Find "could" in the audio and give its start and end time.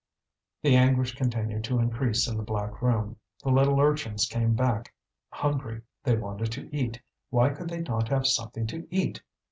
7.51-7.69